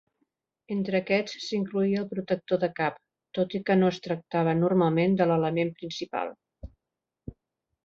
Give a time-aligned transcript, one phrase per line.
[0.75, 2.97] Entre aquests s'incloïa el protector de cap,
[3.39, 6.35] tot i que no es tractava normalment de l'element principal.